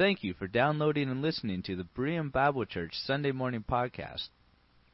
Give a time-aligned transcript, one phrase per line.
[0.00, 4.30] Thank you for downloading and listening to the Berean Bible Church Sunday Morning Podcast.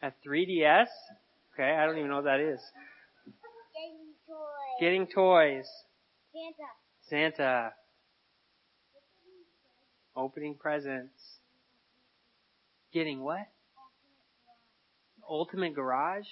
[0.01, 0.25] Getting presents.
[0.25, 0.87] A 3DS.
[1.53, 2.59] Okay, I don't even know what that is.
[3.71, 4.79] Getting toys.
[4.81, 5.67] Getting toys.
[6.33, 7.33] Santa.
[7.37, 7.73] Santa.
[10.17, 11.39] Opening presents.
[12.93, 13.47] Getting what?
[15.29, 16.27] Ultimate garage?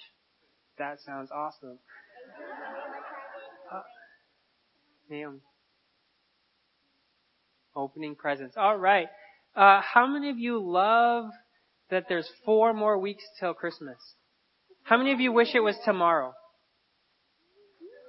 [0.76, 1.78] That sounds awesome.
[5.10, 5.40] Naomi.
[7.74, 8.56] Opening presents.
[8.56, 9.08] Alright.
[9.54, 11.30] Uh, how many of you love
[11.90, 13.96] that there's four more weeks till Christmas?
[14.84, 16.32] How many of you wish it was tomorrow?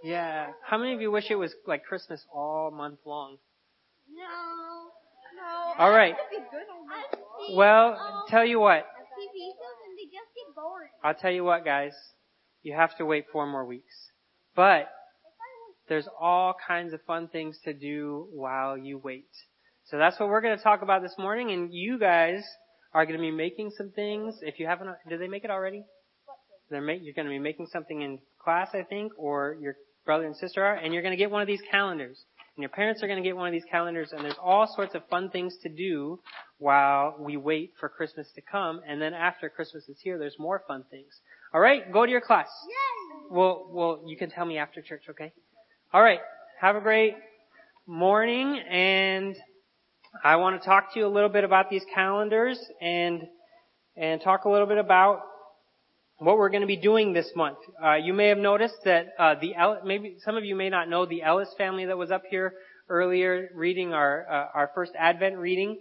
[0.04, 0.48] Yeah.
[0.66, 3.38] How many of you wish it was like Christmas all month long?
[4.10, 4.90] No.
[5.42, 5.74] No.
[5.84, 6.16] All right.
[6.16, 8.86] That'd be good on my Well, tell you what.
[8.86, 10.90] TV shows and they just get boring.
[11.04, 11.94] I'll tell you what, guys.
[12.64, 13.94] You have to wait four more weeks.
[14.56, 14.90] But
[15.90, 19.30] there's all kinds of fun things to do while you wait.
[19.86, 21.52] So that's what we're going to talk about this morning.
[21.52, 22.44] And you guys
[22.94, 24.36] are going to be making some things.
[24.42, 25.84] If you haven't, did they make it already?
[26.70, 30.26] They're make, you're going to be making something in class, I think, or your brother
[30.26, 32.24] and sister are, and you're going to get one of these calendars.
[32.56, 34.94] And your parents are going to get one of these calendars, and there's all sorts
[34.94, 36.20] of fun things to do
[36.58, 38.82] while we wait for Christmas to come.
[38.88, 41.20] And then after Christmas is here, there's more fun things.
[41.54, 42.50] All right, go to your class.
[42.68, 43.28] Yay!
[43.32, 45.32] Well, well, you can tell me after church, okay?
[45.92, 46.20] All right.
[46.62, 47.16] Have a great
[47.88, 49.36] morning, and
[50.24, 53.24] I want to talk to you a little bit about these calendars and
[53.98, 55.22] and talk a little bit about
[56.20, 57.58] what we're going to be doing this month.
[57.84, 61.08] Uh, you may have noticed that uh, the maybe some of you may not know
[61.08, 62.54] the Ellis family that was up here
[62.88, 65.80] earlier reading our uh, our first Advent reading.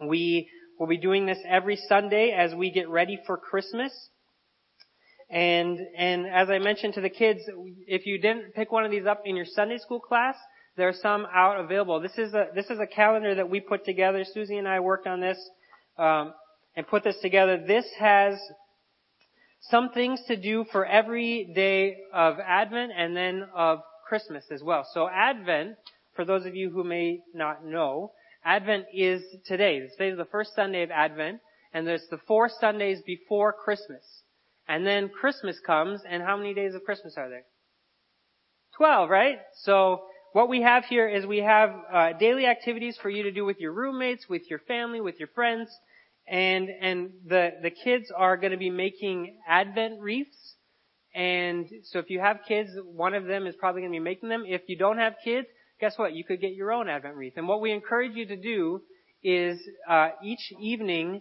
[0.00, 0.48] We
[0.80, 3.92] will be doing this every Sunday as we get ready for Christmas.
[5.28, 7.40] And, and as I mentioned to the kids,
[7.86, 10.36] if you didn't pick one of these up in your Sunday school class,
[10.76, 12.00] there are some out available.
[12.00, 14.24] This is a, this is a calendar that we put together.
[14.24, 15.38] Susie and I worked on this,
[15.98, 16.32] um,
[16.76, 17.64] and put this together.
[17.66, 18.38] This has
[19.62, 24.86] some things to do for every day of Advent and then of Christmas as well.
[24.92, 25.76] So Advent,
[26.14, 28.12] for those of you who may not know,
[28.44, 29.80] Advent is today.
[29.96, 31.40] Today is the first Sunday of Advent,
[31.72, 34.04] and there's the four Sundays before Christmas.
[34.68, 37.44] And then Christmas comes, and how many days of Christmas are there?
[38.76, 39.38] Twelve, right?
[39.62, 43.44] So what we have here is we have uh, daily activities for you to do
[43.44, 45.70] with your roommates, with your family, with your friends,
[46.28, 50.56] and and the the kids are going to be making Advent wreaths.
[51.14, 54.28] And so if you have kids, one of them is probably going to be making
[54.28, 54.44] them.
[54.46, 55.46] If you don't have kids,
[55.80, 56.12] guess what?
[56.12, 57.34] You could get your own Advent wreath.
[57.36, 58.82] And what we encourage you to do
[59.22, 61.20] is uh, each evening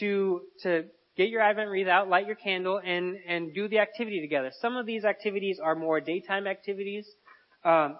[0.00, 4.20] to to get your Advent wreath out, light your candle, and and do the activity
[4.20, 4.52] together.
[4.60, 7.06] Some of these activities are more daytime activities,
[7.64, 7.98] um,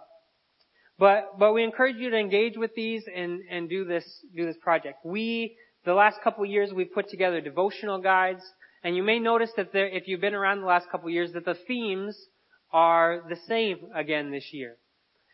[0.98, 4.04] but but we encourage you to engage with these and and do this
[4.34, 4.98] do this project.
[5.04, 8.42] We the last couple of years we've put together devotional guides,
[8.82, 11.32] and you may notice that there, if you've been around the last couple of years,
[11.32, 12.16] that the themes
[12.72, 14.76] are the same again this year.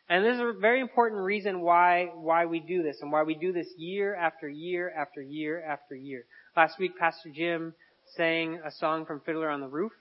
[0.09, 3.35] And this is a very important reason why why we do this and why we
[3.35, 6.25] do this year after year after year after year.
[6.57, 7.75] Last week, Pastor Jim
[8.17, 9.93] sang a song from Fiddler on the Roof.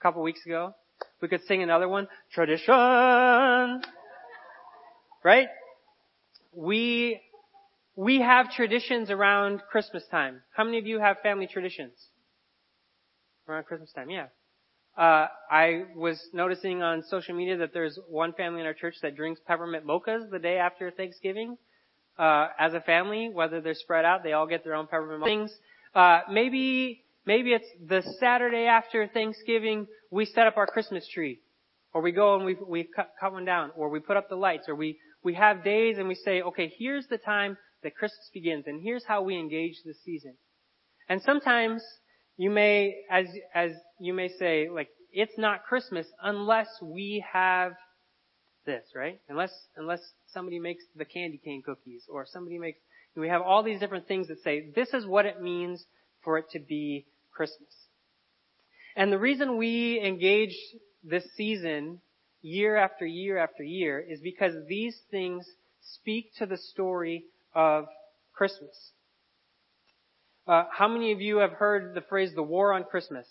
[0.00, 0.74] A couple weeks ago,
[1.20, 3.82] we could sing another one, Tradition.
[5.22, 5.48] Right?
[6.52, 7.20] We
[7.94, 10.42] we have traditions around Christmas time.
[10.56, 11.92] How many of you have family traditions
[13.46, 14.10] around Christmas time?
[14.10, 14.26] Yeah.
[15.00, 19.16] Uh, I was noticing on social media that there's one family in our church that
[19.16, 21.56] drinks peppermint mochas the day after Thanksgiving.
[22.18, 25.50] Uh, as a family, whether they're spread out, they all get their own peppermint things.
[25.94, 31.40] Uh, maybe maybe it's the Saturday after Thanksgiving we set up our Christmas tree.
[31.94, 34.36] Or we go and we, we cut, cut one down, or we put up the
[34.36, 38.28] lights, or we, we have days and we say, okay, here's the time that Christmas
[38.34, 40.34] begins, and here's how we engage the season.
[41.08, 41.82] And sometimes
[42.36, 47.72] you may, as, as you may say, like, it's not Christmas unless we have
[48.64, 49.20] this, right?
[49.28, 50.00] Unless, unless
[50.32, 52.78] somebody makes the candy cane cookies, or somebody makes,
[53.16, 55.84] we have all these different things that say, this is what it means
[56.22, 57.68] for it to be Christmas.
[58.96, 60.56] And the reason we engage
[61.02, 62.00] this season
[62.42, 65.46] year after year after year is because these things
[65.82, 67.24] speak to the story
[67.54, 67.86] of
[68.34, 68.92] Christmas.
[70.46, 73.26] Uh, how many of you have heard the phrase "the war on Christmas"?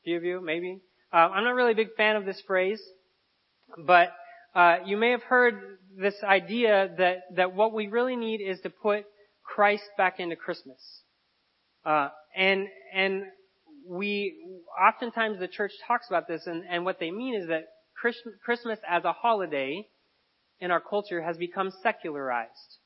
[0.00, 0.80] A few of you, maybe.
[1.12, 2.82] Uh, I'm not really a big fan of this phrase,
[3.78, 4.12] but
[4.54, 8.70] uh, you may have heard this idea that that what we really need is to
[8.70, 9.04] put
[9.42, 11.02] Christ back into Christmas.
[11.84, 13.24] Uh, and and
[13.88, 14.34] we
[14.80, 17.64] oftentimes the church talks about this, and, and what they mean is that
[18.44, 19.86] Christmas as a holiday
[20.60, 22.79] in our culture has become secularized.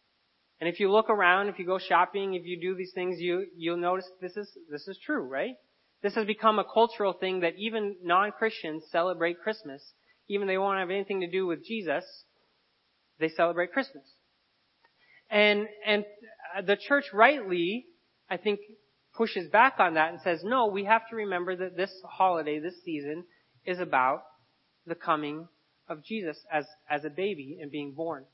[0.65, 3.45] And if you look around, if you go shopping, if you do these things, you
[3.55, 5.57] you'll notice this is this is true, right?
[6.03, 9.83] This has become a cultural thing that even non-Christians celebrate Christmas,
[10.27, 12.03] even they won't have anything to do with Jesus.
[13.21, 14.05] They celebrate Christmas.
[15.29, 16.07] And and
[16.57, 17.85] uh, the church rightly,
[18.31, 18.61] I think,
[19.15, 22.83] pushes back on that and says, no, we have to remember that this holiday, this
[22.83, 23.25] season,
[23.67, 24.23] is about
[24.87, 25.47] the coming
[25.91, 28.25] of Jesus as, as a baby and being born.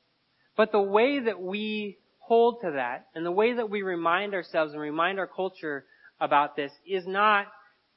[0.56, 1.98] But the way that we
[2.30, 5.84] hold to that and the way that we remind ourselves and remind our culture
[6.20, 7.48] about this is not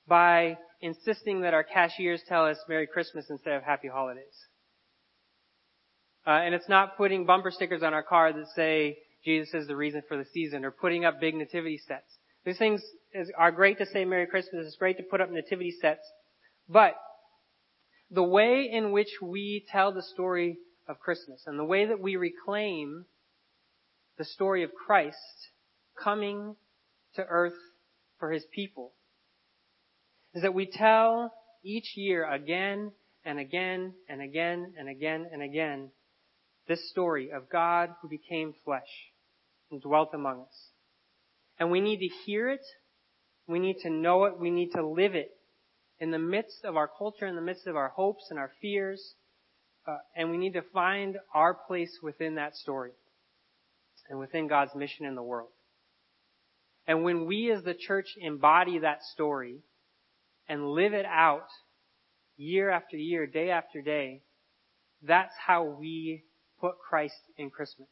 [0.08, 4.34] by insisting that our cashiers tell us Merry Christmas instead of Happy Holidays.
[6.26, 9.76] Uh, and it's not putting bumper stickers on our car that say Jesus is the
[9.76, 12.18] reason for the season or putting up big nativity sets.
[12.44, 12.82] These things
[13.14, 14.66] is, are great to say Merry Christmas.
[14.66, 16.02] It's great to put up nativity sets.
[16.68, 16.96] But
[18.10, 20.58] the way in which we tell the story
[20.88, 23.06] of Christmas and the way that we reclaim
[24.18, 25.18] the story of Christ
[26.02, 26.56] coming
[27.16, 27.58] to earth
[28.20, 28.94] for his people
[30.34, 31.34] is that we tell
[31.64, 32.92] each year again
[33.26, 35.90] and again and again and again and again
[36.68, 38.88] this story of God who became flesh
[39.72, 40.70] and dwelt among us.
[41.60, 42.66] And we need to hear it.
[43.48, 44.40] We need to know it.
[44.40, 45.32] We need to live it
[46.00, 49.16] in the midst of our culture, in the midst of our hopes and our fears.
[49.86, 52.92] Uh, and we need to find our place within that story
[54.10, 55.50] and within God's mission in the world.
[56.86, 59.60] And when we as the church embody that story
[60.48, 61.48] and live it out
[62.36, 64.22] year after year, day after day,
[65.02, 66.24] that's how we
[66.60, 67.90] put Christ in Christmas.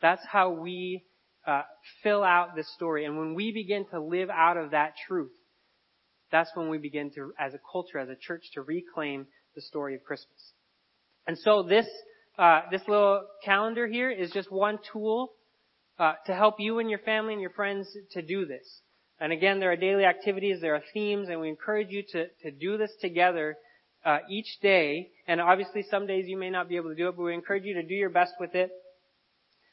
[0.00, 1.04] That's how we
[1.46, 1.62] uh,
[2.02, 3.04] fill out this story.
[3.04, 5.32] And when we begin to live out of that truth,
[6.32, 9.94] that's when we begin to, as a culture, as a church, to reclaim the story
[9.94, 10.52] of Christmas.
[11.26, 11.86] And so this,
[12.38, 15.30] uh, this little calendar here is just one tool
[15.98, 18.80] uh, to help you and your family and your friends to do this.
[19.20, 22.50] And again, there are daily activities, there are themes, and we encourage you to, to
[22.50, 23.56] do this together
[24.04, 25.10] uh, each day.
[25.28, 27.64] And obviously, some days you may not be able to do it, but we encourage
[27.64, 28.70] you to do your best with it.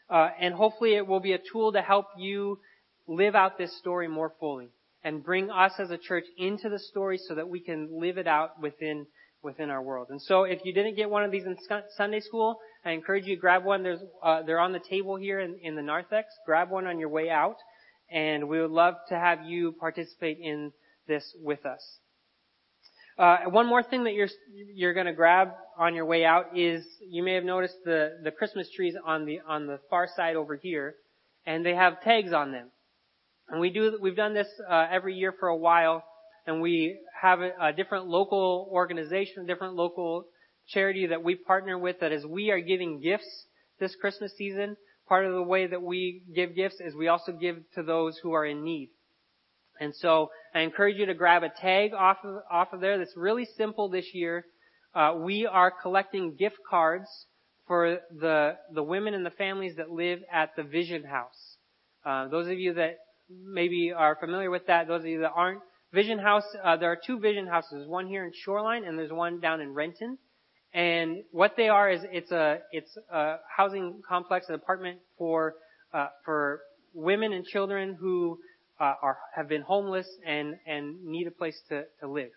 [0.10, 2.60] Uh, and hopefully it will be a tool to help you
[3.08, 4.69] live out this story more fully
[5.04, 8.28] and bring us as a church into the story so that we can live it
[8.28, 9.08] out within
[9.43, 10.07] within our world.
[10.09, 11.57] And so if you didn't get one of these in
[11.97, 13.83] Sunday school, I encourage you to grab one.
[13.83, 16.33] There's uh, they're on the table here in, in the narthex.
[16.45, 17.57] Grab one on your way out,
[18.10, 20.71] and we would love to have you participate in
[21.07, 22.00] this with us.
[23.17, 24.29] Uh, one more thing that you're
[24.74, 28.31] you're going to grab on your way out is you may have noticed the the
[28.31, 30.95] Christmas trees on the on the far side over here,
[31.45, 32.69] and they have tags on them.
[33.50, 36.03] And we do we've done this uh, every year for a while,
[36.48, 40.25] and we have a, different local organization, a different local
[40.67, 42.00] charity that we partner with.
[42.00, 43.45] That as we are giving gifts
[43.79, 44.75] this Christmas season,
[45.07, 48.33] part of the way that we give gifts is we also give to those who
[48.33, 48.89] are in need.
[49.79, 53.15] And so I encourage you to grab a tag off of, off of there that's
[53.15, 54.45] really simple this year.
[54.93, 57.07] Uh, we are collecting gift cards
[57.67, 61.57] for the, the women and the families that live at the Vision House.
[62.05, 62.98] Uh, those of you that
[63.29, 65.62] maybe are familiar with that, those of you that aren't,
[65.93, 69.39] Vision House, uh, there are two Vision Houses, one here in Shoreline and there's one
[69.39, 70.17] down in Renton.
[70.74, 75.55] And what they are is it's a it's a housing complex, an apartment for
[75.93, 76.62] uh, for
[76.93, 78.39] women and children who
[78.79, 82.29] uh, are have been homeless and and need a place to to live.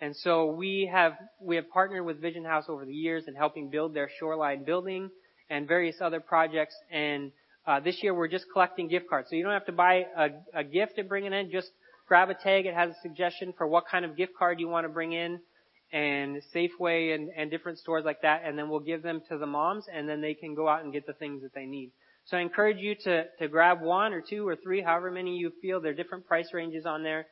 [0.00, 3.70] And so we have we have partnered with Vision House over the years in helping
[3.70, 5.08] build their shoreline building
[5.48, 6.74] and various other projects.
[6.90, 7.30] And
[7.68, 10.30] uh, this year we're just collecting gift cards, so you don't have to buy a,
[10.54, 11.52] a gift and bring it in.
[11.52, 11.70] Just
[12.06, 12.66] grab a tag.
[12.66, 15.40] It has a suggestion for what kind of gift card you want to bring in,
[15.92, 19.46] and Safeway and, and different stores like that, and then we'll give them to the
[19.46, 21.92] moms, and then they can go out and get the things that they need.
[22.26, 25.52] So I encourage you to, to grab one or two or three, however many you
[25.62, 25.80] feel.
[25.80, 27.26] There are different price ranges on there.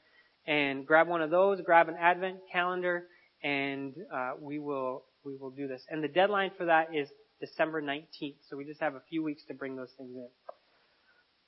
[0.46, 3.06] And grab one of those, grab an advent calendar,
[3.42, 5.82] and uh, we will we will do this.
[5.88, 7.08] And the deadline for that is
[7.40, 8.36] December 19th.
[8.48, 10.28] So we just have a few weeks to bring those things in.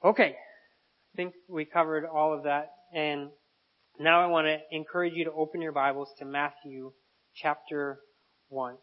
[0.02, 0.34] Okay.
[1.16, 2.72] Think we covered all of that.
[2.94, 3.30] And
[3.98, 6.92] now I want to encourage you to open your Bibles to Matthew
[7.34, 8.00] chapter
[8.48, 8.76] 1.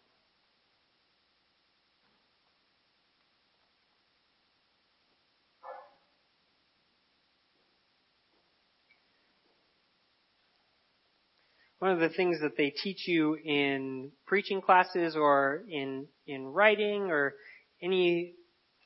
[11.79, 17.11] one of the things that they teach you in preaching classes or in in writing
[17.11, 17.33] or
[17.81, 18.35] any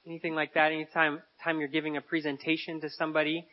[0.08, 3.46] anything like that anytime time you're giving a presentation to somebody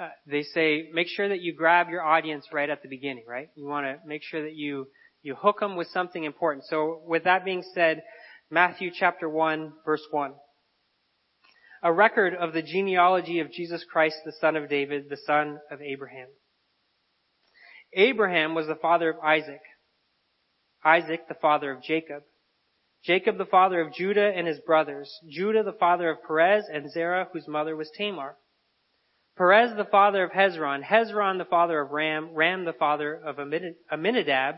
[0.00, 3.48] uh, they say make sure that you grab your audience right at the beginning right
[3.56, 4.86] you want to make sure that you
[5.22, 8.02] you hook them with something important so with that being said
[8.50, 10.32] Matthew chapter 1 verse 1
[11.82, 15.80] a record of the genealogy of Jesus Christ the son of David the son of
[15.82, 16.28] Abraham
[17.94, 19.60] Abraham was the father of Isaac.
[20.84, 22.22] Isaac the father of Jacob.
[23.04, 25.10] Jacob the father of Judah and his brothers.
[25.28, 28.36] Judah the father of Perez and Zerah whose mother was Tamar.
[29.36, 30.82] Perez the father of Hezron.
[30.82, 32.30] Hezron the father of Ram.
[32.34, 34.56] Ram the father of Amminadab.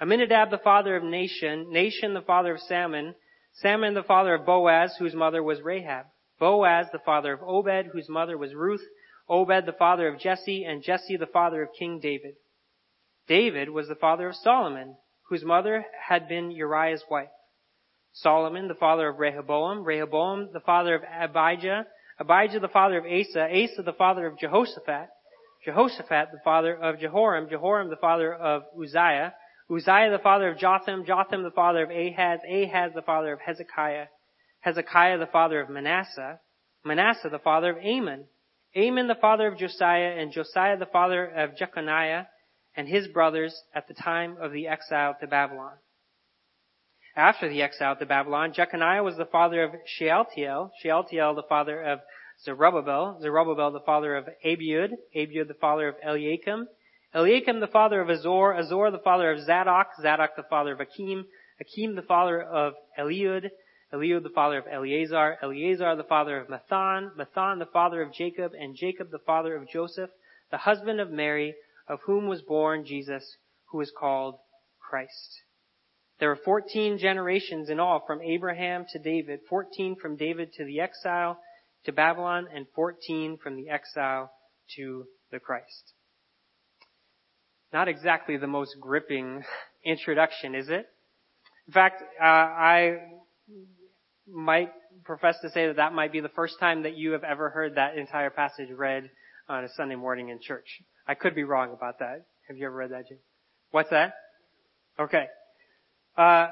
[0.00, 1.66] Amminadab the father of Nahshon.
[1.66, 3.14] Nahshon the father of Salmon.
[3.52, 6.06] Salmon the father of Boaz whose mother was Rahab.
[6.40, 8.84] Boaz the father of Obed whose mother was Ruth.
[9.28, 12.34] Obed the father of Jesse and Jesse the father of King David.
[13.28, 14.96] David was the father of Solomon,
[15.28, 17.28] whose mother had been Uriah's wife.
[18.12, 21.86] Solomon, the father of Rehoboam, Rehoboam, the father of Abijah,
[22.18, 25.08] Abijah, the father of Asa, Asa, the father of Jehoshaphat,
[25.64, 29.34] Jehoshaphat, the father of Jehoram, Jehoram, the father of Uzziah,
[29.70, 34.06] Uzziah, the father of Jotham, Jotham, the father of Ahaz, Ahaz, the father of Hezekiah,
[34.60, 36.40] Hezekiah, the father of Manasseh,
[36.84, 38.24] Manasseh, the father of Amon,
[38.76, 42.26] Amon, the father of Josiah, and Josiah, the father of Jeconiah,
[42.76, 45.76] and his brothers at the time of the exile to Babylon.
[47.18, 51.98] After the exile to Babylon, Jeconiah was the father of Shealtiel, Shealtiel the father of
[52.44, 56.68] Zerubbabel, Zerubbabel the father of Abiud, Abiud the father of Eliakim,
[57.12, 61.26] Eliakim the father of Azor, Azor the father of Zadok, Zadok the father of Akim,
[61.60, 63.50] Akim the father of Eliud,
[63.92, 68.52] Eliud the father of Eleazar, Eleazar the father of Matthan, Matthan the father of Jacob,
[68.56, 70.10] and Jacob the father of Joseph,
[70.52, 71.56] the husband of Mary,
[71.88, 73.38] of whom was born Jesus,
[73.72, 74.36] who is called
[74.78, 75.42] Christ.
[76.20, 80.80] There are 14 generations in all from Abraham to David, 14 from David to the
[80.80, 81.38] exile
[81.84, 84.32] to Babylon, and 14 from the exile
[84.76, 85.92] to the Christ.
[87.72, 89.44] Not exactly the most gripping
[89.84, 90.86] introduction, is it?
[91.68, 92.96] In fact, uh, I
[94.26, 94.70] might
[95.04, 97.76] profess to say that that might be the first time that you have ever heard
[97.76, 99.08] that entire passage read
[99.48, 100.66] on a Sunday morning in church.
[101.06, 102.26] I could be wrong about that.
[102.48, 103.18] Have you ever read that, Jim?
[103.70, 104.14] What's that?
[104.98, 105.26] Okay.
[106.18, 106.48] Uh,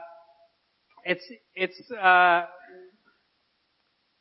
[1.04, 2.44] it's, it's, uh,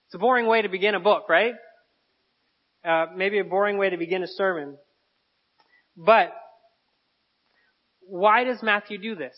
[0.08, 1.54] it's a boring way to begin a book, right?
[2.84, 4.78] Uh, maybe a boring way to begin a sermon.
[5.96, 6.34] But,
[8.02, 9.36] why does Matthew do this?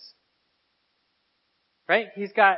[1.87, 2.07] Right?
[2.15, 2.57] He's got,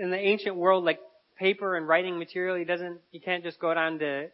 [0.00, 1.00] in the ancient world, like
[1.38, 4.28] paper and writing material, he doesn't, he can't just go down to,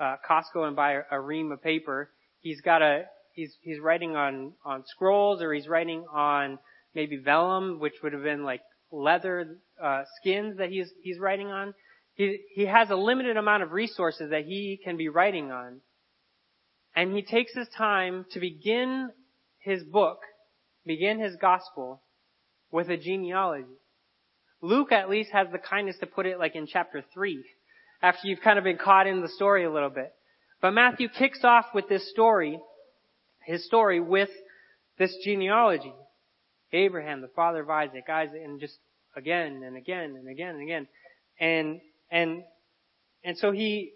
[0.00, 2.10] uh, Costco and buy a, a ream of paper
[2.44, 6.60] he's got a he's he's writing on on scrolls or he's writing on
[6.94, 8.60] maybe vellum, which would have been like
[8.90, 11.74] leather uh, skins that he's he's writing on.
[12.14, 15.80] He he has a limited amount of resources that he can be writing on,
[16.94, 19.10] and he takes his time to begin
[19.58, 20.18] his book,
[20.86, 22.02] begin his gospel
[22.70, 23.66] with a genealogy.
[24.60, 27.44] Luke at least has the kindness to put it like in chapter three,
[28.00, 30.12] after you've kind of been caught in the story a little bit.
[30.62, 32.58] But Matthew kicks off with this story,
[33.44, 34.30] his story with
[34.98, 35.92] this genealogy.
[36.74, 38.78] Abraham, the father of Isaac, Isaac, and just
[39.16, 40.88] again and again and again and again.
[41.40, 42.42] And, and,
[43.24, 43.92] and so he,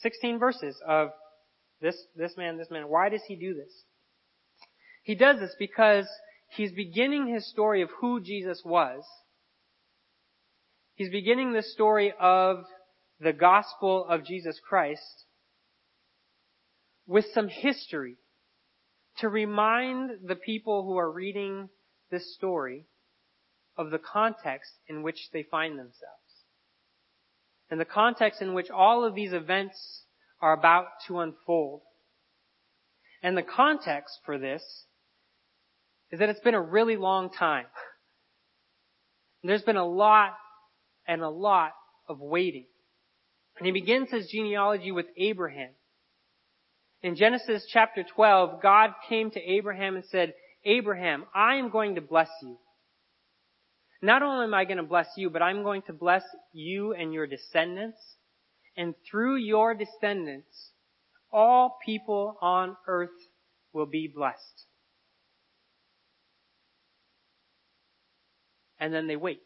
[0.00, 1.10] 16 verses of
[1.80, 2.88] this, this man, this man.
[2.88, 3.72] Why does he do this?
[5.02, 6.06] He does this because
[6.50, 9.02] he's beginning his story of who Jesus was.
[10.94, 12.64] He's beginning the story of
[13.20, 15.24] the gospel of Jesus Christ
[17.06, 18.16] with some history
[19.18, 21.68] to remind the people who are reading
[22.10, 22.86] this story
[23.76, 25.94] of the context in which they find themselves.
[27.70, 30.02] And the context in which all of these events
[30.40, 31.82] are about to unfold.
[33.22, 34.62] And the context for this
[36.10, 37.66] is that it's been a really long time.
[39.42, 40.34] There's been a lot
[41.06, 41.72] and a lot
[42.08, 42.66] of waiting.
[43.58, 45.70] And he begins his genealogy with Abraham.
[47.02, 52.00] In Genesis chapter 12, God came to Abraham and said, Abraham, I am going to
[52.00, 52.58] bless you.
[54.02, 57.12] Not only am I going to bless you, but I'm going to bless you and
[57.12, 57.98] your descendants.
[58.76, 60.70] And through your descendants,
[61.32, 63.10] all people on earth
[63.72, 64.66] will be blessed.
[68.80, 69.42] And then they wait.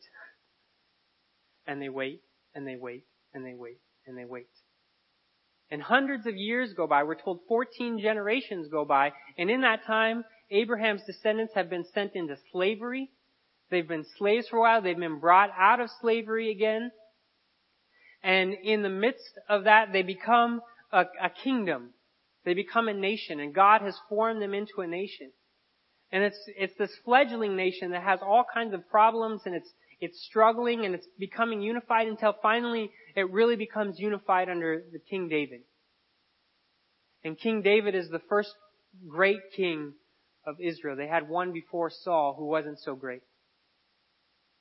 [1.67, 2.23] And they wait,
[2.55, 4.49] and they wait, and they wait, and they wait.
[5.73, 7.03] And hundreds of years go by.
[7.03, 9.13] We're told 14 generations go by.
[9.39, 13.09] And in that time, Abraham's descendants have been sent into slavery.
[13.71, 14.83] They've been slaves for a while.
[14.83, 16.91] They've been brought out of slavery again.
[18.23, 20.61] And in the midst of that, they become
[20.93, 21.95] a, a kingdom.
[22.45, 23.41] They become a nation.
[23.41, 25.33] And God has formed them into a nation.
[26.13, 29.71] And it's, it's this fledgling nation that has all kinds of problems and it's,
[30.03, 35.29] it's struggling and it's becoming unified until finally it really becomes unified under the King
[35.29, 35.61] David.
[37.23, 38.51] And King David is the first
[39.09, 39.93] great king
[40.45, 40.97] of Israel.
[40.97, 43.23] They had one before Saul who wasn't so great.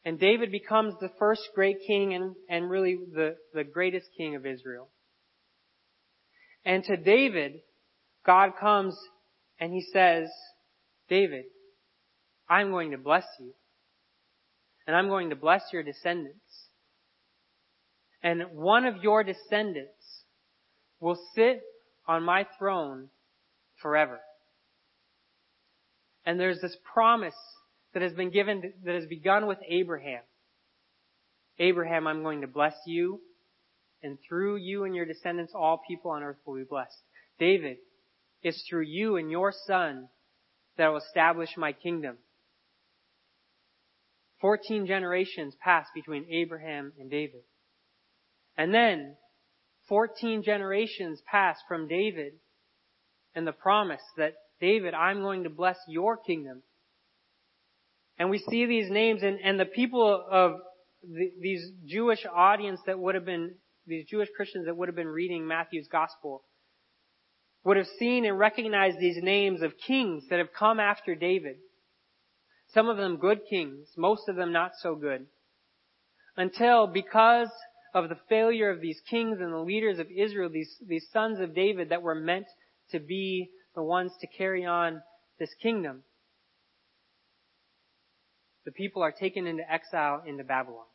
[0.05, 4.45] And David becomes the first great king and, and really the, the greatest king of
[4.45, 4.89] Israel.
[6.63, 7.53] And to David,
[8.27, 8.95] God comes
[9.59, 10.29] and he says,
[11.09, 11.45] David,
[12.47, 13.53] I'm going to bless you.
[14.87, 16.39] And I'm going to bless your descendants.
[18.23, 20.23] And one of your descendants
[20.99, 21.61] will sit
[22.07, 23.09] on my throne
[23.81, 24.19] forever.
[26.25, 27.35] And there's this promise
[27.93, 30.21] that has been given, that has begun with Abraham.
[31.57, 33.21] Abraham, I'm going to bless you,
[34.03, 36.97] and through you and your descendants, all people on earth will be blessed.
[37.39, 37.77] David,
[38.41, 40.07] it's through you and your son
[40.77, 42.17] that I will establish my kingdom.
[44.41, 47.41] Fourteen generations passed between Abraham and David.
[48.57, 49.15] And then,
[49.87, 52.33] 14 generations passed from David
[53.35, 56.61] and the promise that, David, I'm going to bless your kingdom.
[58.17, 60.53] And we see these names and, and the people of
[61.01, 63.55] the, these Jewish audience that would have been,
[63.87, 66.43] these Jewish Christians that would have been reading Matthew's gospel
[67.63, 71.57] would have seen and recognized these names of kings that have come after David.
[72.73, 75.25] Some of them good kings, most of them not so good.
[76.37, 77.49] Until because
[77.93, 81.53] of the failure of these kings and the leaders of Israel, these, these sons of
[81.53, 82.45] David that were meant
[82.91, 85.01] to be the ones to carry on
[85.39, 86.03] this kingdom.
[88.65, 90.85] The people are taken into exile into Babylon.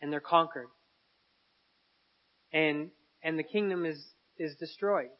[0.00, 0.68] And they're conquered.
[2.52, 2.90] And,
[3.22, 4.00] and the kingdom is,
[4.38, 5.10] is destroyed.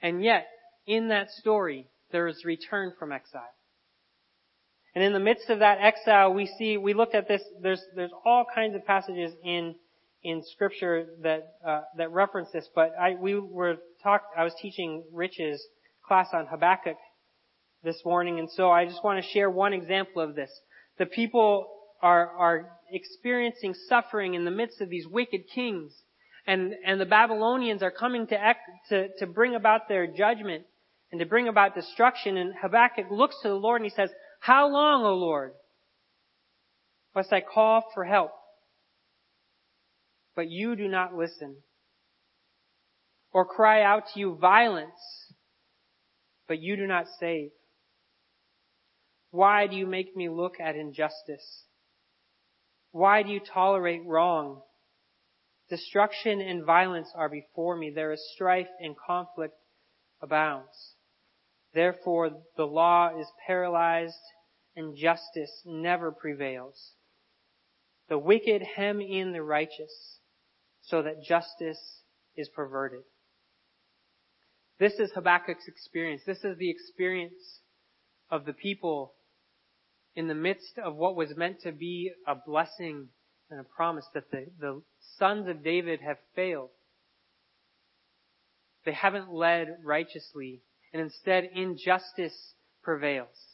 [0.00, 0.46] And yet,
[0.86, 3.42] in that story, there is return from exile.
[4.94, 8.12] And in the midst of that exile, we see, we looked at this, there's, there's
[8.26, 9.74] all kinds of passages in,
[10.22, 15.04] in scripture that, uh, that reference this, but I, we were talked, I was teaching
[15.12, 15.66] Rich's
[16.06, 16.98] class on Habakkuk
[17.82, 20.50] this morning, and so I just want to share one example of this.
[20.98, 21.68] The people
[22.02, 25.92] are, are experiencing suffering in the midst of these wicked kings,
[26.46, 28.54] and, and the Babylonians are coming to
[28.90, 30.64] to, to bring about their judgment
[31.12, 34.72] and to bring about destruction, and Habakkuk looks to the Lord and he says, how
[34.72, 35.52] long, O Lord,
[37.14, 38.32] must I call for help?
[40.34, 41.56] But you do not listen.
[43.30, 44.90] Or cry out to you violence,
[46.48, 47.50] but you do not save.
[49.30, 51.64] Why do you make me look at injustice?
[52.90, 54.60] Why do you tolerate wrong?
[55.70, 57.90] Destruction and violence are before me.
[57.94, 59.54] There is strife and conflict
[60.20, 60.91] abounds.
[61.74, 64.14] Therefore, the law is paralyzed
[64.76, 66.92] and justice never prevails.
[68.08, 70.18] The wicked hem in the righteous
[70.82, 72.02] so that justice
[72.36, 73.02] is perverted.
[74.78, 76.22] This is Habakkuk's experience.
[76.26, 77.60] This is the experience
[78.30, 79.14] of the people
[80.14, 83.08] in the midst of what was meant to be a blessing
[83.50, 84.82] and a promise that the, the
[85.18, 86.70] sons of David have failed.
[88.84, 93.52] They haven't led righteously and instead injustice prevails.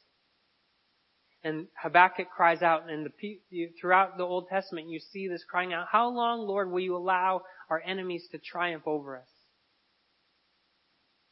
[1.44, 5.86] And Habakkuk cries out, and the, throughout the Old Testament you see this crying out,
[5.90, 9.28] How long, Lord, will you allow our enemies to triumph over us?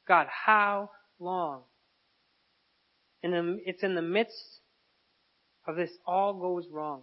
[0.06, 1.62] God, how long?
[3.22, 4.60] And it's in the midst
[5.66, 7.02] of this all goes wrong.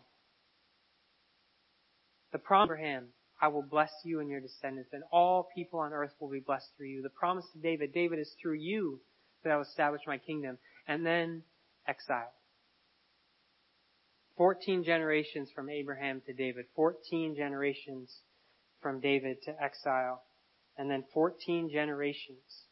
[2.32, 3.08] The promise of Abraham,
[3.44, 6.70] I will bless you and your descendants, and all people on earth will be blessed
[6.78, 7.02] through you.
[7.02, 9.02] The promise to David, David is through you
[9.44, 10.58] that I will establish my kingdom.
[10.88, 11.44] And then
[11.86, 12.32] exile.
[14.38, 16.68] 14 generations from Abraham to David.
[16.74, 18.22] 14 generations
[18.82, 20.24] from David to exile.
[20.78, 22.68] And then 14 generations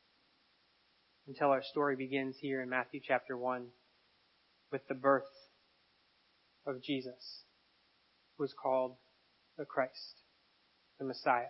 [1.28, 3.66] until our story begins here in Matthew chapter 1
[4.72, 5.24] with the birth
[6.66, 7.44] of Jesus,
[8.38, 8.96] who is called
[9.58, 10.21] the Christ,
[11.02, 11.50] the Messiah.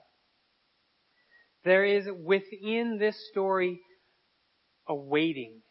[1.65, 3.81] There is within this story
[4.87, 5.61] a waiting,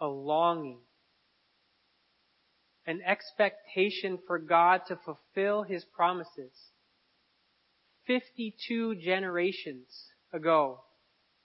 [0.00, 0.78] a longing,
[2.86, 6.52] an expectation for God to fulfill His promises.
[8.06, 9.86] 52 generations
[10.32, 10.78] ago,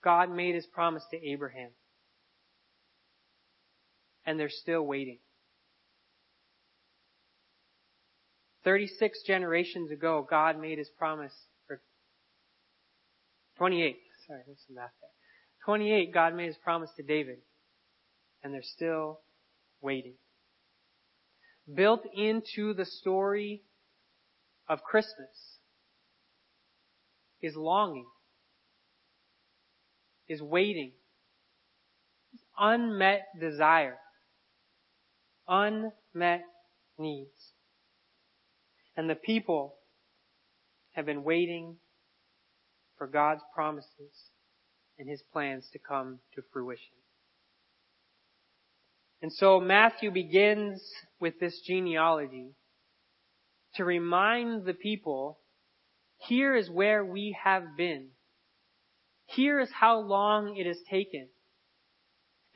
[0.02, 1.70] God made His promise to Abraham.
[4.24, 5.18] And they're still waiting.
[8.68, 11.32] 36 generations ago, God made His promise,
[11.70, 11.80] or
[13.56, 15.08] 28, sorry, there's some math there.
[15.64, 17.38] 28, God made His promise to David.
[18.44, 19.20] And they're still
[19.80, 20.16] waiting.
[21.74, 23.62] Built into the story
[24.68, 25.56] of Christmas
[27.40, 28.06] is longing,
[30.28, 30.92] is waiting,
[32.34, 33.96] is unmet desire,
[35.48, 36.42] unmet
[36.98, 37.54] needs.
[38.98, 39.76] And the people
[40.94, 41.76] have been waiting
[42.96, 44.32] for God's promises
[44.98, 46.96] and His plans to come to fruition.
[49.22, 50.82] And so Matthew begins
[51.20, 52.48] with this genealogy
[53.76, 55.38] to remind the people,
[56.16, 58.08] here is where we have been.
[59.26, 61.28] Here is how long it has taken.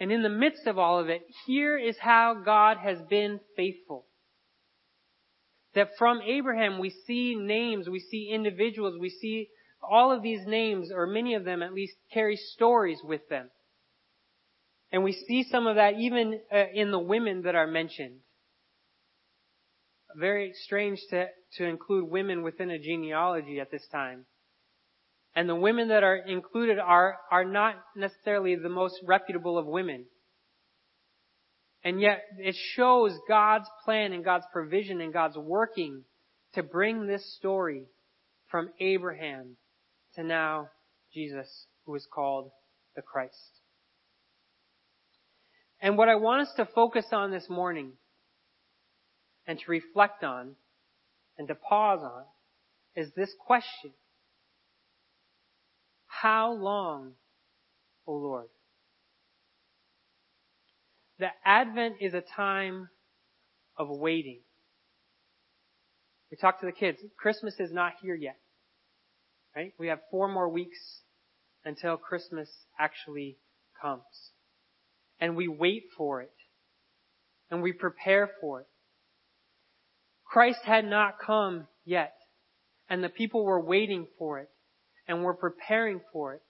[0.01, 4.07] And in the midst of all of it, here is how God has been faithful.
[5.75, 9.49] That from Abraham we see names, we see individuals, we see
[9.83, 13.51] all of these names, or many of them at least, carry stories with them.
[14.93, 18.19] And we see some of that even uh, in the women that are mentioned.
[20.15, 24.27] Very strange to, to include women within a genealogy at this time.
[25.35, 30.05] And the women that are included are, are not necessarily the most reputable of women.
[31.85, 36.05] And yet it shows God's plan and God's provision and God's working
[36.55, 37.87] to bring this story
[38.49, 39.57] from Abraham
[40.15, 40.69] to now
[41.13, 42.51] Jesus, who is called
[42.95, 43.61] the Christ.
[45.81, 47.93] And what I want us to focus on this morning
[49.47, 50.55] and to reflect on
[51.37, 52.25] and to pause on
[52.95, 53.93] is this question.
[56.07, 57.15] How long,
[58.07, 58.47] O Lord?
[61.23, 62.89] The Advent is a time
[63.79, 64.41] of waiting.
[66.33, 66.99] We talk to the kids.
[67.17, 68.39] Christmas is not here yet.
[69.55, 69.73] Right?
[69.79, 70.81] We have four more weeks
[71.65, 73.39] until Christmas actually
[73.81, 74.03] comes.
[75.21, 76.35] And we wait for it.
[77.53, 78.67] And we prepare for it.
[80.25, 82.15] Christ had not come yet.
[82.91, 84.49] And the people were waiting for it.
[85.07, 86.43] And were preparing for it.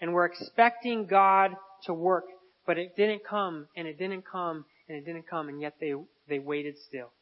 [0.00, 1.52] And were expecting God
[1.84, 2.24] to work.
[2.66, 5.94] But it didn't come, and it didn't come, and it didn't come, and yet they,
[6.28, 7.12] they waited still.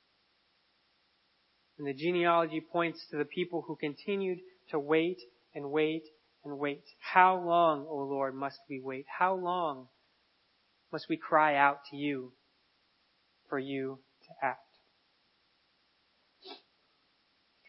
[1.78, 4.38] And the genealogy points to the people who continued
[4.70, 5.18] to wait
[5.54, 6.02] and wait
[6.44, 6.82] and wait.
[7.00, 9.06] How long, O Lord, must we wait?
[9.18, 9.86] How long
[10.92, 12.32] must we cry out to you
[13.48, 14.60] for you to act?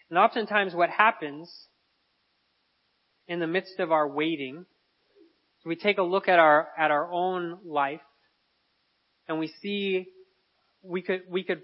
[0.10, 1.67] And oftentimes what happens
[3.27, 4.65] in the midst of our waiting
[5.65, 8.01] we take a look at our, at our own life
[9.27, 10.07] and we see
[10.81, 11.61] we could, we could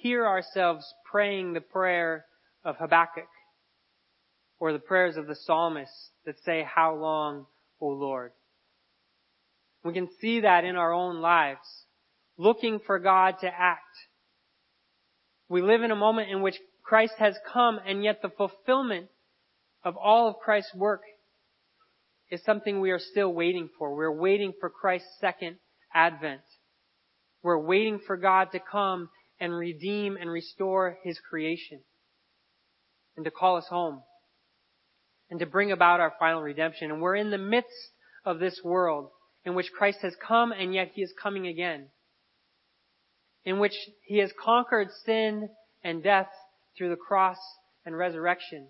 [0.00, 2.24] hear ourselves praying the prayer
[2.64, 3.28] of Habakkuk
[4.58, 7.46] or the prayers of the psalmists that say, How long,
[7.80, 8.32] O Lord?
[9.84, 11.84] We can see that in our own lives,
[12.38, 13.82] looking for God to act.
[15.48, 19.08] We live in a moment in which Christ has come and yet the fulfillment
[19.84, 21.02] of all of Christ's work
[22.30, 23.94] is something we are still waiting for.
[23.94, 25.56] We're waiting for Christ's second
[25.94, 26.40] advent.
[27.42, 31.80] We're waiting for God to come and redeem and restore His creation
[33.16, 34.02] and to call us home
[35.30, 36.90] and to bring about our final redemption.
[36.90, 37.90] And we're in the midst
[38.24, 39.10] of this world
[39.44, 41.88] in which Christ has come and yet He is coming again.
[43.44, 43.74] In which
[44.06, 45.50] He has conquered sin
[45.82, 46.28] and death
[46.76, 47.36] through the cross
[47.84, 48.68] and resurrection.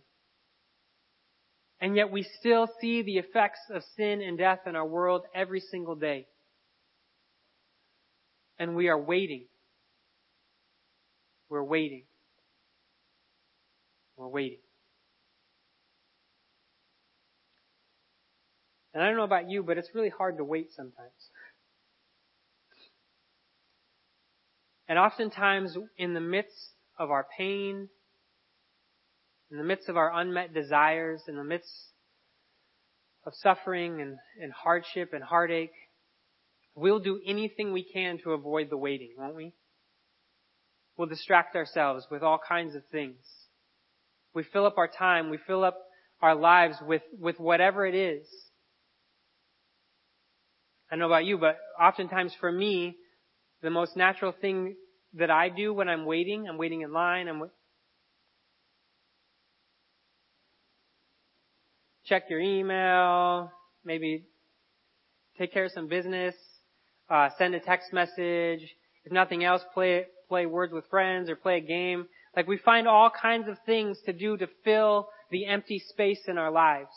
[1.81, 5.61] And yet we still see the effects of sin and death in our world every
[5.61, 6.27] single day.
[8.59, 9.47] And we are waiting.
[11.49, 12.05] We're waiting.
[14.17, 14.61] We're waiting.
[18.95, 21.11] And I don't know about you, but it's really hard to wait sometimes.
[24.89, 27.89] And oftentimes, in the midst of our pain,
[29.51, 31.71] in the midst of our unmet desires, in the midst
[33.27, 35.73] of suffering and, and hardship and heartache,
[36.75, 39.53] we'll do anything we can to avoid the waiting, won't we?
[40.97, 43.17] We'll distract ourselves with all kinds of things.
[44.35, 45.79] We fill up our time, we fill up
[46.21, 48.27] our lives with, with whatever it is.
[50.91, 52.97] I don't know about you, but oftentimes for me,
[53.63, 54.77] the most natural thing
[55.15, 57.51] that I do when I'm waiting, I'm waiting in line, I'm
[62.07, 63.51] check your email,
[63.85, 64.25] maybe
[65.39, 66.35] take care of some business,
[67.11, 68.63] uh, send a text message.
[69.05, 72.07] If nothing else, play play words with friends or play a game.
[72.37, 76.39] Like we find all kinds of things to do to fill the empty space in
[76.39, 76.95] our lives.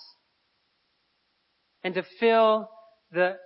[1.84, 2.70] And to fill
[3.12, 3.38] the,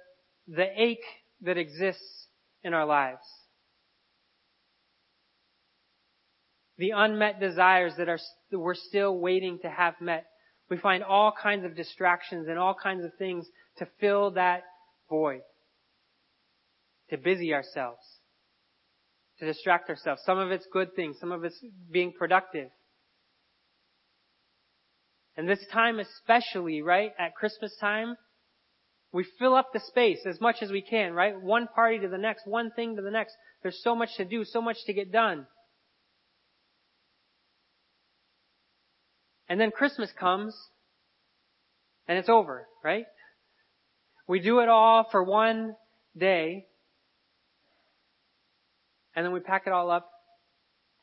[0.47, 1.04] the ache
[1.41, 2.28] that exists
[2.63, 3.26] in our lives.
[6.78, 8.19] The unmet desires that are,
[8.52, 10.26] we're still waiting to have met.
[10.71, 13.45] We find all kinds of distractions and all kinds of things
[13.77, 14.63] to fill that
[15.07, 15.41] void.
[17.12, 17.99] To busy ourselves
[19.41, 20.21] to distract ourselves.
[20.23, 21.60] Some of it's good things, some of it's
[21.91, 22.69] being productive.
[25.36, 28.15] And this time especially, right, at Christmas time,
[29.12, 31.41] we fill up the space as much as we can, right?
[31.41, 33.36] One party to the next, one thing to the next.
[33.63, 35.47] There's so much to do, so much to get done.
[39.51, 40.55] And then Christmas comes,
[42.07, 43.03] and it's over, right?
[44.25, 45.75] We do it all for one
[46.17, 46.67] day,
[49.13, 50.09] and then we pack it all up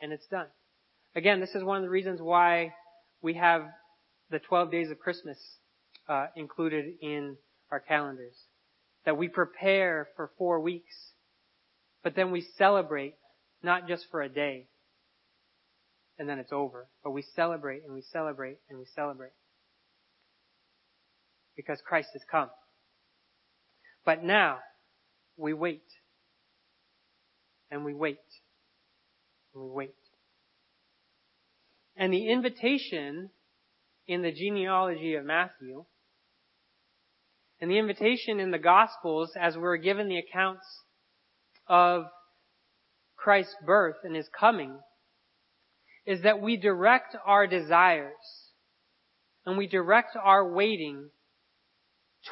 [0.01, 0.47] and it's done.
[1.15, 2.73] Again, this is one of the reasons why
[3.21, 3.67] we have
[4.31, 5.37] the 12 days of Christmas
[6.09, 7.37] uh, included in
[7.71, 8.37] our calendars.
[9.05, 11.13] That we prepare for four weeks,
[12.03, 13.17] but then we celebrate
[13.63, 14.69] not just for a day
[16.19, 19.33] and then it's over, but we celebrate and we celebrate and we celebrate
[21.57, 22.51] because Christ has come.
[24.05, 24.59] But now
[25.37, 25.83] we wait
[27.71, 28.19] and we wait.
[29.55, 29.95] And we wait.
[31.97, 33.31] And the invitation
[34.07, 35.85] in the genealogy of Matthew,
[37.61, 40.65] and the invitation in the Gospels as we're given the accounts
[41.67, 42.05] of
[43.17, 44.79] Christ's birth and His coming,
[46.09, 48.13] is that we direct our desires
[49.45, 51.11] and we direct our waiting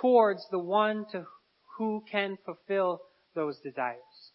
[0.01, 1.25] towards the one to
[1.77, 3.01] who can fulfill
[3.35, 4.33] those desires.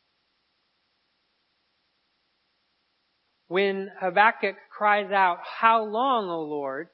[3.52, 6.88] when Habakkuk cries out, How long, O Lord?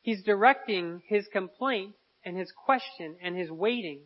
[0.00, 1.92] He's directing his complaint
[2.24, 4.00] and his question and his waiting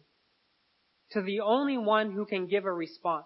[1.13, 3.25] to the only one who can give a response.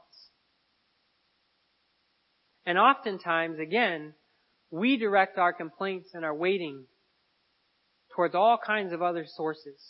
[2.68, 4.12] And oftentimes, again,
[4.70, 6.84] we direct our complaints and our waiting
[8.14, 9.80] towards all kinds of other sources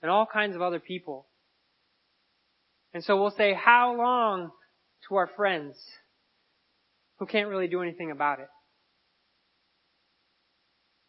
[0.00, 1.26] and all kinds of other people.
[2.94, 4.50] And so we'll say, how long
[5.08, 5.76] to our friends?
[7.18, 8.48] who can't really do anything about it.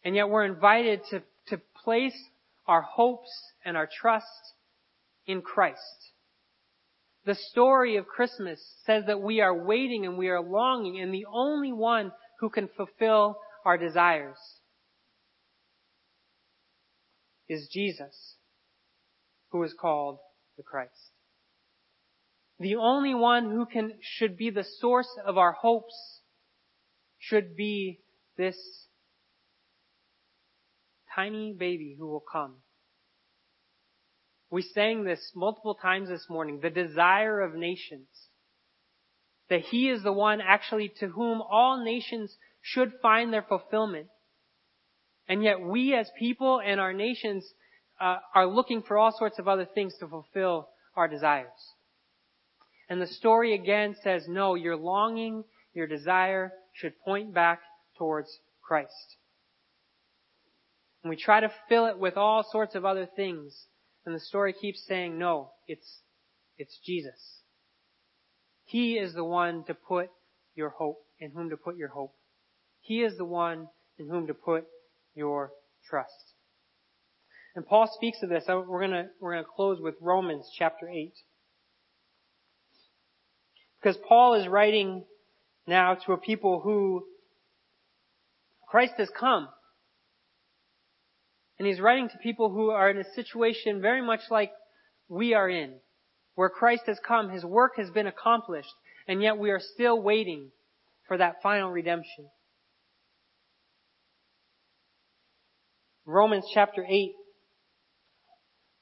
[0.04, 2.16] And yet we're invited to, to place
[2.66, 3.30] our hopes
[3.64, 4.26] and our trust
[5.26, 6.12] in Christ.
[7.26, 11.26] The story of Christmas says that we are waiting and we are longing and the
[11.30, 14.38] only one who can fulfill our desires
[17.48, 18.36] is Jesus,
[19.50, 20.18] who is called
[20.56, 21.10] the Christ.
[22.60, 26.20] The only one who can, should be the source of our hopes
[27.18, 28.00] should be
[28.38, 28.56] this
[31.14, 32.56] tiny baby who will come.
[34.56, 38.08] We sang this multiple times this morning, the desire of nations.
[39.50, 44.06] That He is the one actually to whom all nations should find their fulfillment.
[45.28, 47.44] And yet we as people and our nations
[48.00, 51.50] uh, are looking for all sorts of other things to fulfill our desires.
[52.88, 57.60] And the story again says, no, your longing, your desire should point back
[57.98, 58.30] towards
[58.66, 59.16] Christ.
[61.02, 63.66] And we try to fill it with all sorts of other things.
[64.06, 65.98] And the story keeps saying, no, it's,
[66.58, 67.40] it's Jesus.
[68.64, 70.10] He is the one to put
[70.54, 72.14] your hope, in whom to put your hope.
[72.80, 74.64] He is the one in whom to put
[75.16, 75.50] your
[75.88, 76.34] trust.
[77.56, 78.44] And Paul speaks of this.
[78.46, 81.12] We're gonna, we're gonna close with Romans chapter 8.
[83.80, 85.04] Because Paul is writing
[85.66, 87.04] now to a people who
[88.68, 89.48] Christ has come.
[91.58, 94.52] And he's writing to people who are in a situation very much like
[95.08, 95.74] we are in,
[96.34, 98.74] where Christ has come, his work has been accomplished,
[99.08, 100.50] and yet we are still waiting
[101.08, 102.28] for that final redemption.
[106.04, 107.12] Romans chapter 8,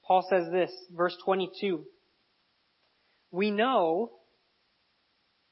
[0.06, 1.84] Paul says this, verse 22.
[3.30, 4.10] We know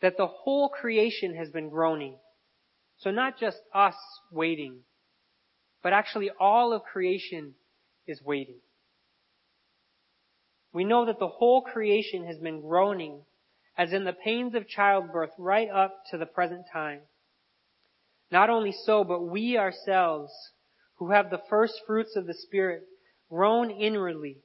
[0.02, 2.18] that the whole creation has been groaning.
[2.98, 3.94] So not just us
[4.30, 4.80] waiting,
[5.82, 7.54] but actually all of creation
[8.06, 8.60] is waiting.
[10.72, 13.22] We know that the whole creation has been groaning
[13.76, 17.00] as in the pains of childbirth right up to the present time.
[18.30, 20.32] Not only so, but we ourselves,
[20.96, 22.84] who have the first fruits of the Spirit,
[23.28, 24.38] groan inwardly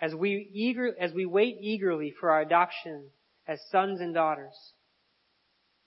[0.00, 3.10] as we eager, as we wait eagerly for our adoption
[3.46, 4.72] as sons and daughters,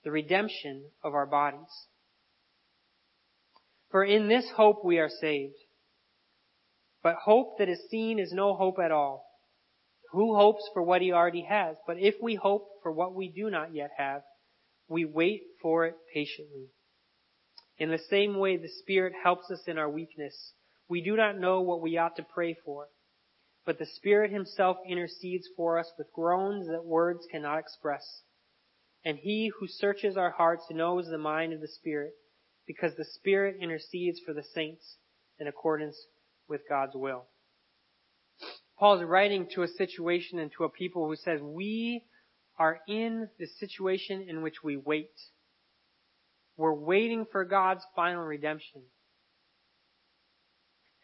[0.04, 1.88] the redemption of our bodies.
[3.94, 5.56] For in this hope we are saved.
[7.02, 9.26] But hope that is seen is no hope at all.
[10.12, 11.78] Who hopes for what he already has?
[11.88, 14.24] But if we hope for what we do not yet have,
[14.90, 16.72] we wait for it patiently.
[17.78, 20.54] In the same way the Spirit helps us in our weakness.
[20.90, 22.90] We do not know what we ought to pray for
[23.66, 28.24] but the Spirit Himself intercedes for us with groans that words cannot express.
[29.06, 32.14] And He who searches our hearts knows the mind of the Spirit,
[32.68, 34.98] because the Spirit intercedes for the saints
[35.40, 35.98] in accordance
[36.48, 37.26] with God's will.
[38.80, 42.04] Paul is writing to a situation and to a people who says, we
[42.58, 45.12] are in the situation in which we wait.
[46.58, 48.82] We're waiting for God's final redemption.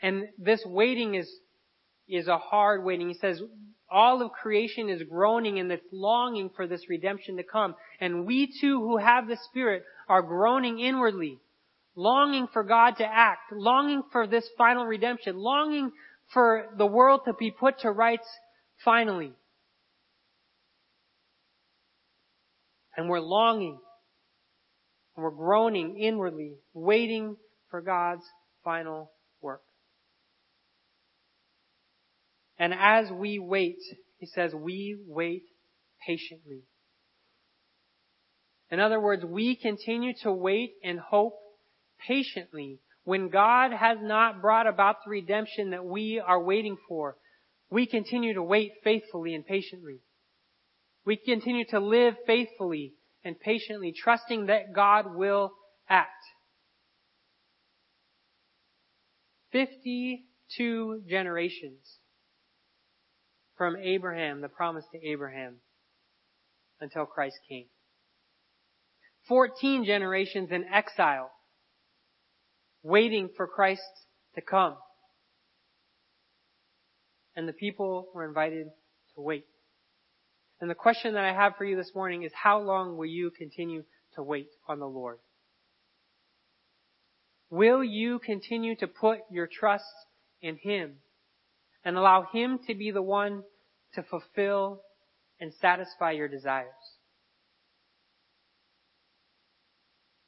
[0.01, 1.29] And this waiting is
[2.09, 3.07] is a hard waiting.
[3.07, 3.41] He says,
[3.89, 7.75] all of creation is groaning and it's longing for this redemption to come.
[7.99, 11.39] And we too who have the Spirit are groaning inwardly,
[11.99, 15.91] longing for God to act, longing for this final redemption, longing
[16.33, 18.27] for the world to be put to rights
[18.85, 19.33] finally.
[22.95, 23.79] And we're longing
[25.15, 27.35] and we're groaning inwardly, waiting
[27.69, 28.23] for God's
[28.63, 29.62] final work.
[32.57, 33.79] And as we wait,
[34.19, 35.43] he says, we wait
[36.07, 36.63] patiently.
[38.71, 41.33] In other words, we continue to wait and hope
[42.07, 47.15] patiently when God has not brought about the redemption that we are waiting for.
[47.71, 50.01] We continue to wait faithfully and patiently.
[51.05, 55.51] We continue to live faithfully and patiently, trusting that God will
[55.89, 56.09] act.
[59.51, 61.97] 52 generations
[63.57, 65.57] from Abraham, the promise to Abraham,
[66.79, 67.65] until Christ came.
[69.27, 71.31] Fourteen generations in exile,
[72.83, 73.81] waiting for Christ
[74.35, 74.75] to come.
[77.35, 78.67] And the people were invited
[79.15, 79.45] to wait.
[80.61, 83.31] And the question that I have for you this morning is how long will you
[83.31, 83.83] continue
[84.15, 85.19] to wait on the Lord?
[87.49, 89.85] Will you continue to put your trust
[90.41, 90.95] in Him
[91.83, 93.43] and allow Him to be the one
[93.93, 94.81] to fulfill
[95.39, 96.67] and satisfy your desires.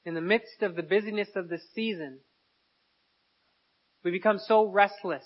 [0.03, 2.19] In the midst of the busyness of this season,
[4.03, 5.25] we become so restless.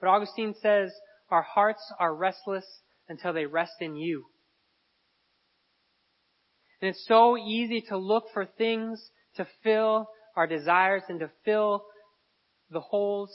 [0.00, 0.92] But Augustine says,
[1.30, 2.64] our hearts are restless
[3.08, 4.24] until they rest in you.
[6.80, 11.84] And it's so easy to look for things to fill our desires and to fill
[12.70, 13.30] the holes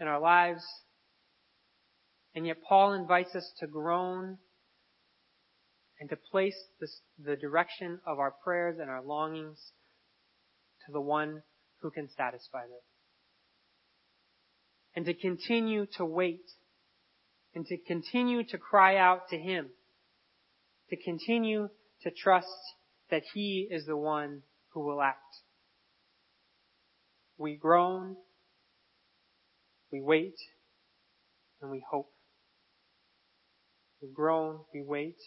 [0.00, 0.64] in our lives
[2.38, 4.38] and yet Paul invites us to groan
[5.98, 9.72] and to place this, the direction of our prayers and our longings
[10.86, 11.42] to the one
[11.82, 12.78] who can satisfy them.
[14.98, 16.50] And to continue to wait
[17.54, 19.68] and to continue to cry out to Him.
[20.90, 21.68] To continue
[22.02, 22.48] to trust
[23.08, 25.22] that He is the one who will act.
[27.36, 28.16] We groan,
[29.92, 30.34] we wait,
[31.62, 32.10] and we hope.
[34.02, 35.18] We groan, we wait,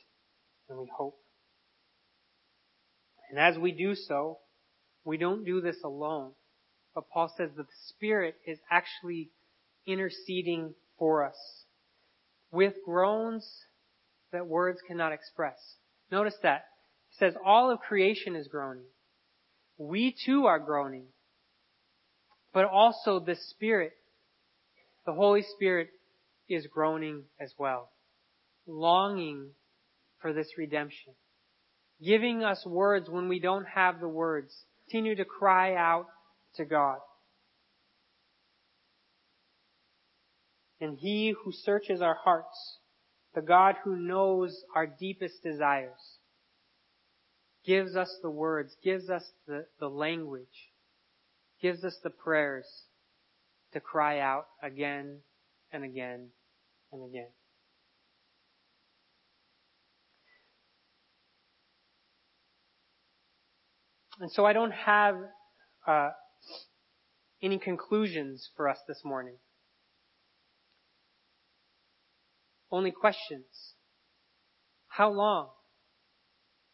[0.67, 1.15] and we hope.
[3.29, 4.39] And as we do so,
[5.05, 6.33] we don't do this alone.
[6.93, 9.31] But Paul says that the Spirit is actually
[9.85, 11.37] interceding for us
[12.51, 13.47] with groans
[14.31, 15.57] that words cannot express.
[16.11, 16.65] Notice that.
[17.09, 18.85] He says all of creation is groaning.
[19.77, 21.05] We too are groaning.
[22.53, 23.93] But also the Spirit,
[25.05, 25.89] the Holy Spirit
[26.49, 27.89] is groaning as well
[28.67, 29.49] longing
[30.19, 31.13] for this redemption.
[32.03, 34.53] Giving us words when we don't have the words.
[34.85, 36.07] Continue to cry out
[36.55, 36.97] to God.
[40.81, 42.79] And He who searches our hearts,
[43.35, 46.17] the God who knows our deepest desires,
[47.63, 50.71] gives us the words, gives us the, the language,
[51.61, 52.65] gives us the prayers
[53.73, 55.19] to cry out again
[55.71, 56.29] and again
[56.91, 57.29] and again.
[64.19, 65.15] And so I don't have
[65.87, 66.09] uh,
[67.41, 69.37] any conclusions for us this morning.
[72.71, 73.75] Only questions.
[74.87, 75.49] How long?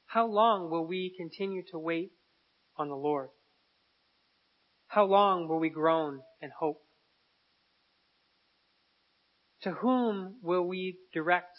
[0.06, 2.12] How long will we continue to wait
[2.78, 3.30] on the Lord?
[4.88, 6.82] How long will we groan and hope?
[9.64, 11.58] To whom will we direct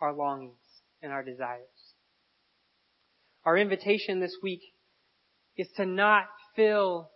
[0.00, 0.60] our longings
[1.02, 1.94] and our desires?
[3.44, 4.60] Our invitation this week
[5.56, 7.10] is to not fill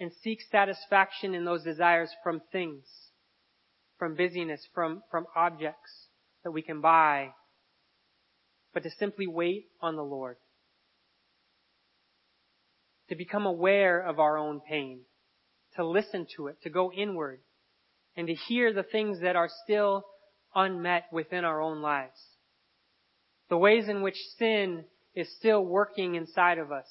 [0.00, 2.84] and seek satisfaction in those desires from things,
[3.98, 6.08] from busyness, from, from objects
[6.42, 7.30] that we can buy,
[8.72, 10.36] but to simply wait on the Lord.
[13.08, 15.00] To become aware of our own pain,
[15.76, 17.40] to listen to it, to go inward,
[18.16, 20.04] and to hear the things that are still
[20.54, 22.18] unmet within our own lives.
[23.50, 24.84] The ways in which sin
[25.14, 26.86] is still working inside of us.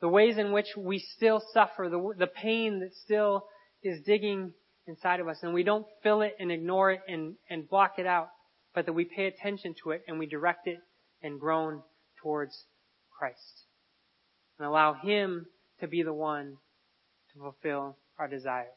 [0.00, 3.46] The ways in which we still suffer, the, the pain that still
[3.86, 4.52] is digging
[4.86, 8.06] inside of us, and we don't fill it and ignore it and, and block it
[8.06, 8.28] out,
[8.74, 10.78] but that we pay attention to it and we direct it
[11.22, 11.82] and groan
[12.22, 12.64] towards
[13.18, 13.66] Christ.
[14.58, 15.46] And allow Him
[15.80, 16.56] to be the one
[17.32, 18.68] to fulfill our desires.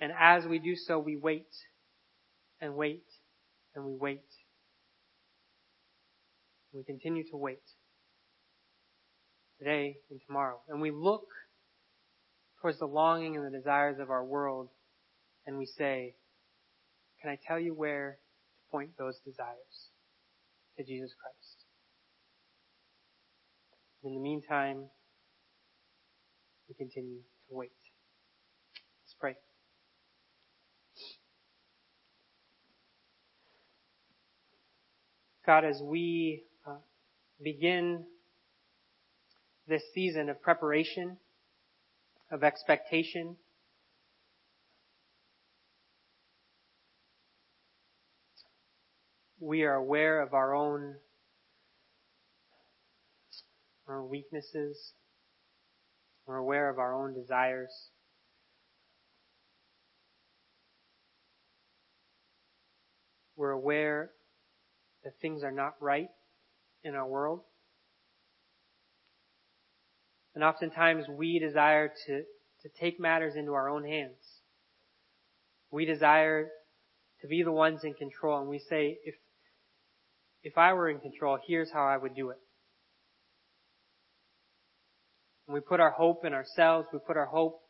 [0.00, 1.46] And as we do so, we wait
[2.60, 3.04] and wait
[3.74, 4.20] and we wait.
[6.72, 7.62] We continue to wait
[9.58, 10.58] today and tomorrow.
[10.68, 11.26] And we look
[12.62, 14.68] towards the longing and the desires of our world
[15.46, 16.14] and we say,
[17.20, 18.18] can I tell you where
[18.56, 19.90] to point those desires?
[20.78, 21.64] To Jesus Christ.
[24.04, 24.84] In the meantime,
[26.68, 27.72] we continue to wait.
[29.04, 29.36] Let's pray.
[35.44, 36.76] God, as we uh,
[37.42, 38.04] begin
[39.68, 41.18] this season of preparation,
[42.32, 43.36] of expectation,
[49.38, 50.94] we are aware of our own
[53.86, 54.94] our weaknesses.
[56.26, 57.90] We're aware of our own desires.
[63.36, 64.12] We're aware
[65.04, 66.08] that things are not right
[66.84, 67.40] in our world.
[70.34, 72.22] And oftentimes we desire to,
[72.62, 74.16] to take matters into our own hands.
[75.70, 76.48] We desire
[77.20, 79.14] to be the ones in control and we say, if,
[80.42, 82.38] if I were in control, here's how I would do it.
[85.46, 87.60] And we put our hope in ourselves, we put our hope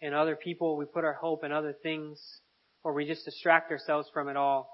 [0.00, 2.20] in other people, we put our hope in other things,
[2.82, 4.68] or we just distract ourselves from it all.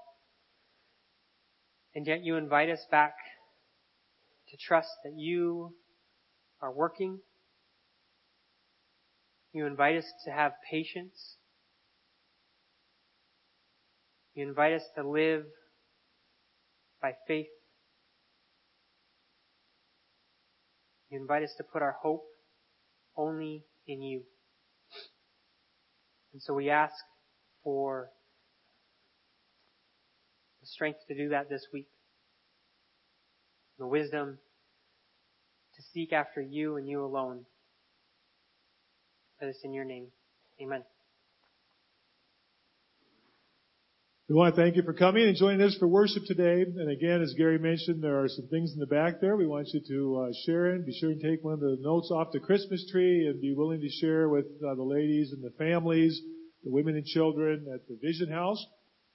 [1.95, 3.13] And yet you invite us back
[4.49, 5.75] to trust that you
[6.61, 7.19] are working.
[9.53, 11.37] You invite us to have patience.
[14.35, 15.43] You invite us to live
[17.01, 17.47] by faith.
[21.09, 22.23] You invite us to put our hope
[23.17, 24.21] only in you.
[26.33, 26.93] And so we ask
[27.63, 28.09] for
[30.61, 31.87] the strength to do that this week.
[33.79, 34.37] The wisdom
[35.93, 37.45] seek after you and you alone.
[39.41, 40.07] Let us in your name.
[40.61, 40.83] Amen.
[44.27, 46.61] We want to thank you for coming and joining us for worship today.
[46.61, 49.69] And again, as Gary mentioned, there are some things in the back there we want
[49.73, 50.85] you to uh, share in.
[50.85, 53.81] Be sure and take one of the notes off the Christmas tree and be willing
[53.81, 56.21] to share with uh, the ladies and the families,
[56.63, 58.63] the women and children at the Vision House,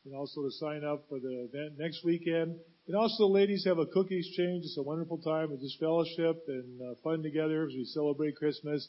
[0.04, 2.56] and also to sign up for the event next weekend.
[2.86, 4.64] And also, the ladies have a cookie exchange.
[4.64, 8.86] It's a wonderful time of just fellowship and uh, fun together as we celebrate Christmas.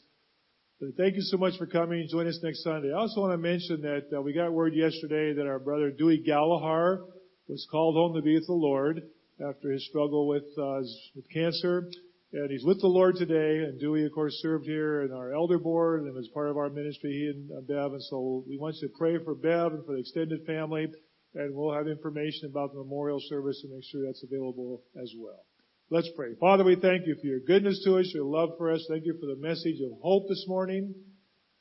[0.78, 2.06] But thank you so much for coming.
[2.10, 2.92] Join us next Sunday.
[2.92, 6.22] I also want to mention that uh, we got word yesterday that our brother Dewey
[6.22, 7.04] Gallagher
[7.48, 9.00] was called home to be with the Lord
[9.40, 10.80] after his struggle with uh,
[11.14, 11.88] with cancer.
[12.34, 13.64] And he's with the Lord today.
[13.64, 16.68] And Dewey, of course, served here in our elder board and was part of our
[16.68, 17.92] ministry, he and uh, Bev.
[17.94, 20.88] And so we want you to pray for Bev and for the extended family.
[21.36, 25.44] And we'll have information about the memorial service and make sure that's available as well.
[25.90, 26.34] Let's pray.
[26.40, 28.84] Father, we thank you for your goodness to us, your love for us.
[28.88, 30.94] Thank you for the message of hope this morning.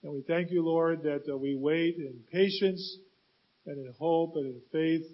[0.01, 2.99] And we thank you, Lord, that uh, we wait in patience
[3.67, 5.05] and in hope and in faith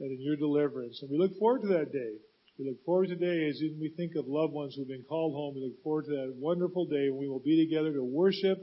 [0.00, 0.98] and in your deliverance.
[1.02, 2.14] And we look forward to that day.
[2.58, 5.54] We look forward to today as we think of loved ones who've been called home.
[5.54, 8.58] We look forward to that wonderful day when we will be together to worship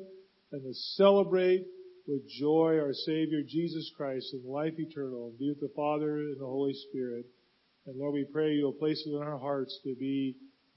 [0.51, 1.65] and to celebrate
[2.07, 6.45] with joy our Savior Jesus Christ in life eternal be with the Father and the
[6.45, 7.25] Holy Spirit.
[7.85, 10.35] And Lord, we pray you'll place it in our hearts to be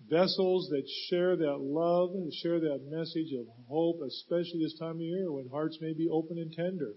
[0.08, 5.00] vessels that share that love and share that message of hope, especially this time of
[5.00, 6.94] year when hearts may be open and tender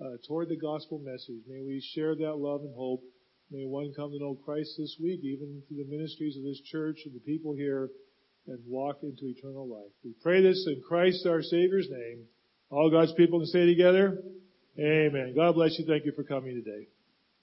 [0.00, 1.42] uh, toward the gospel message.
[1.48, 3.02] May we share that love and hope.
[3.50, 6.98] May one come to know Christ this week, even through the ministries of this church
[7.06, 7.90] and the people here,
[8.46, 9.92] and walk into eternal life.
[10.04, 12.26] We pray this in Christ our Savior's name.
[12.70, 14.22] All God's people can say together,
[14.78, 15.34] Amen.
[15.36, 15.86] God bless you.
[15.86, 16.88] Thank you for coming today.